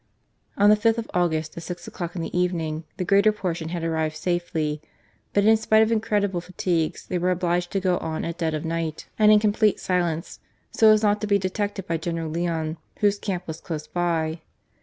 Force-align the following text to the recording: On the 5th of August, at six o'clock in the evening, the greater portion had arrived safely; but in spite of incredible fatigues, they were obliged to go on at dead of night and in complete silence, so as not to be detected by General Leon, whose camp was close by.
On 0.57 0.71
the 0.71 0.75
5th 0.75 0.97
of 0.97 1.11
August, 1.13 1.55
at 1.55 1.61
six 1.61 1.87
o'clock 1.87 2.15
in 2.15 2.23
the 2.23 2.35
evening, 2.35 2.85
the 2.97 3.05
greater 3.05 3.31
portion 3.31 3.69
had 3.69 3.83
arrived 3.83 4.15
safely; 4.15 4.81
but 5.31 5.45
in 5.45 5.55
spite 5.55 5.83
of 5.83 5.91
incredible 5.91 6.41
fatigues, 6.41 7.05
they 7.05 7.19
were 7.19 7.29
obliged 7.29 7.69
to 7.73 7.79
go 7.79 7.99
on 7.99 8.25
at 8.25 8.39
dead 8.39 8.55
of 8.55 8.65
night 8.65 9.05
and 9.19 9.31
in 9.31 9.37
complete 9.39 9.79
silence, 9.79 10.39
so 10.71 10.91
as 10.91 11.03
not 11.03 11.21
to 11.21 11.27
be 11.27 11.37
detected 11.37 11.85
by 11.85 11.97
General 11.97 12.31
Leon, 12.31 12.77
whose 13.01 13.19
camp 13.19 13.43
was 13.45 13.61
close 13.61 13.85
by. 13.85 14.41